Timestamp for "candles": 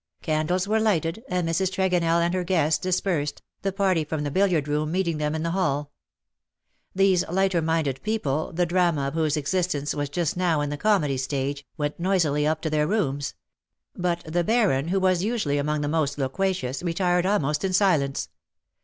0.23-0.67